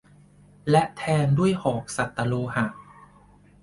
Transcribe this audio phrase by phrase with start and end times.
[0.69, 2.65] และแทงด้วยหอกสัตตโลหะ